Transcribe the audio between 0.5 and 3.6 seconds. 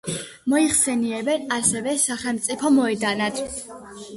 მოიხსენიებენ ასევე „სახელმწიფო მოედნად“.